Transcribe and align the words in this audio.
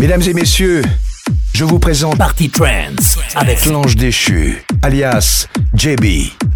Mesdames 0.00 0.22
et 0.28 0.32
messieurs, 0.32 0.82
je 1.52 1.64
vous 1.64 1.80
présente 1.80 2.18
Party 2.18 2.50
Trance 2.50 3.18
avec 3.34 3.66
l'ange 3.66 3.96
déchu, 3.96 4.62
alias 4.82 5.48
JB, 5.74 6.04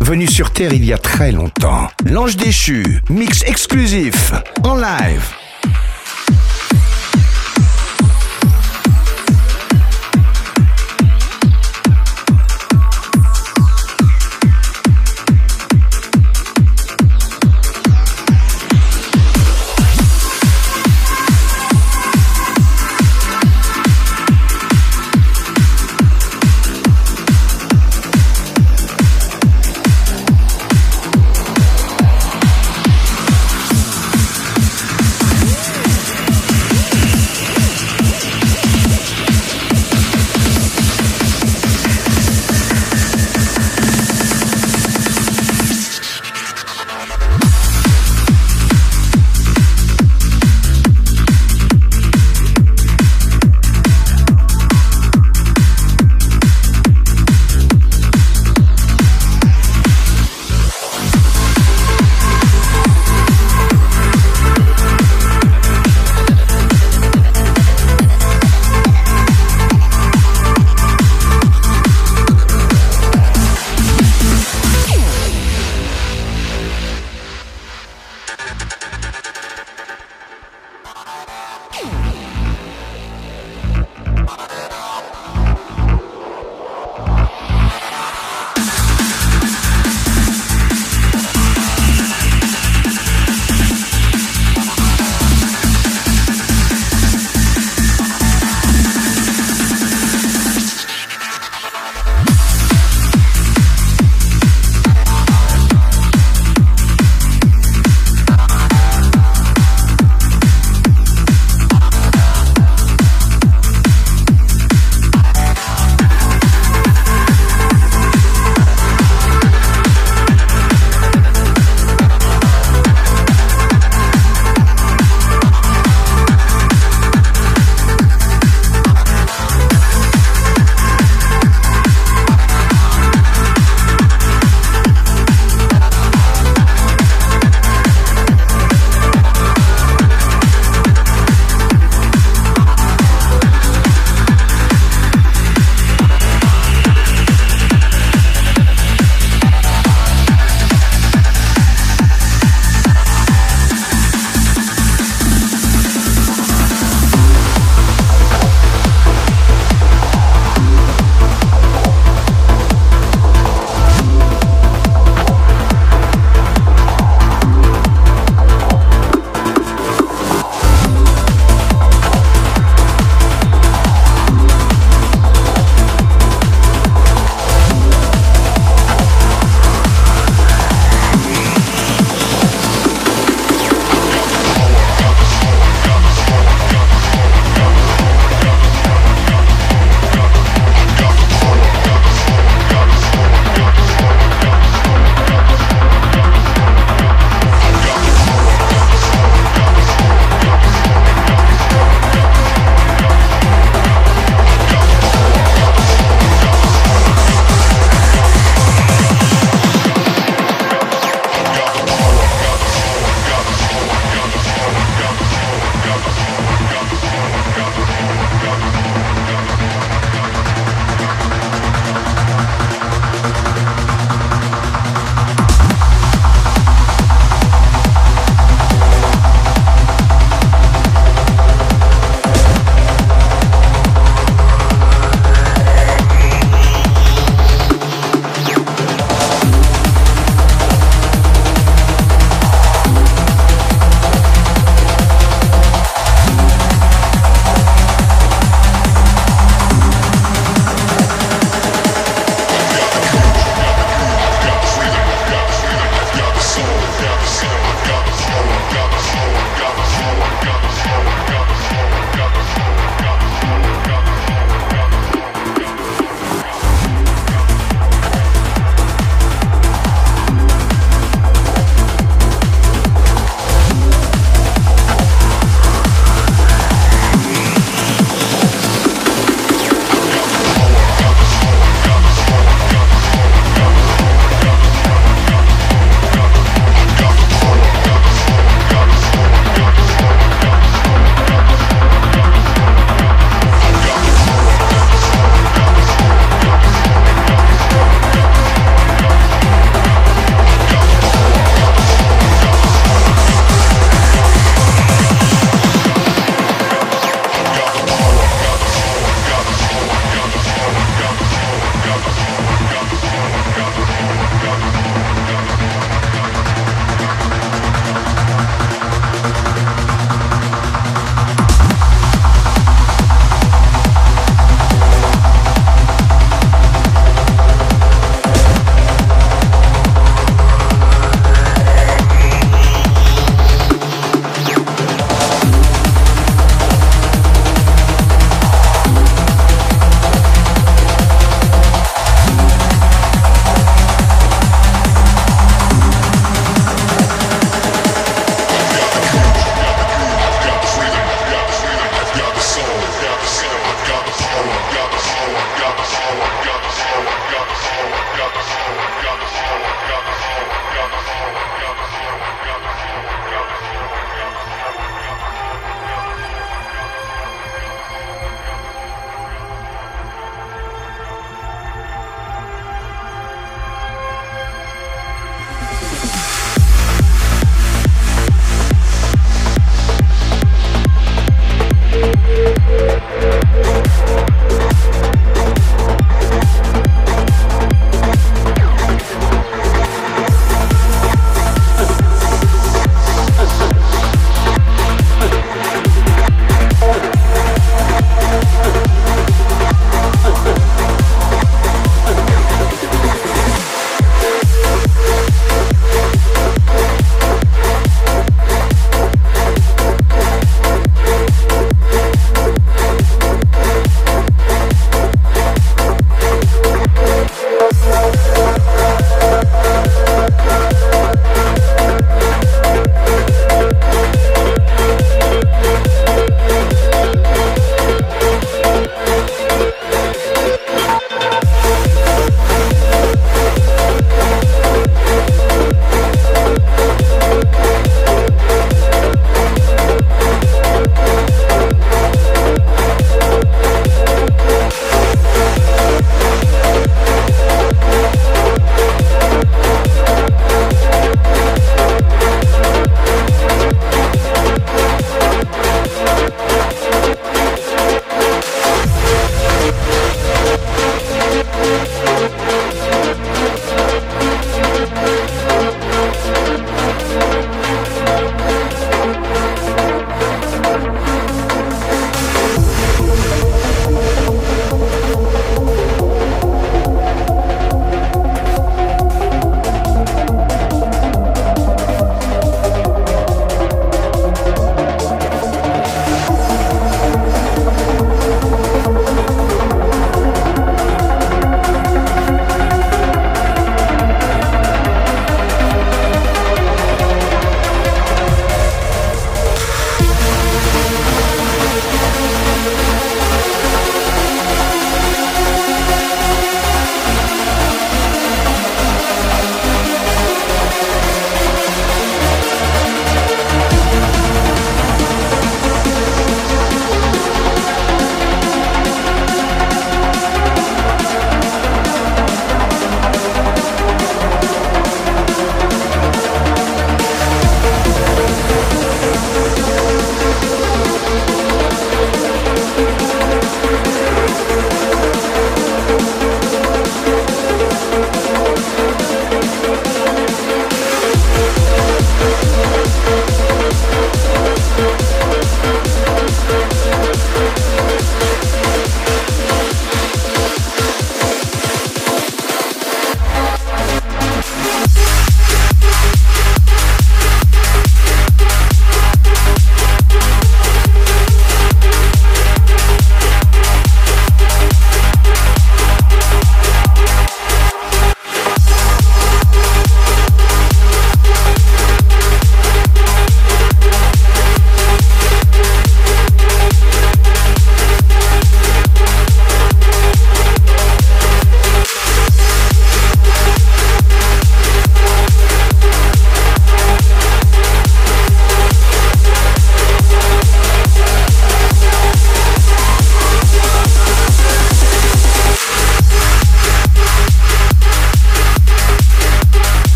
venu 0.00 0.28
sur 0.28 0.52
Terre 0.52 0.72
il 0.72 0.84
y 0.84 0.92
a 0.92 0.98
très 0.98 1.32
longtemps. 1.32 1.88
L'ange 2.08 2.36
déchu, 2.36 3.02
mix 3.10 3.42
exclusif, 3.42 4.32
en 4.62 4.76
live. 4.76 5.41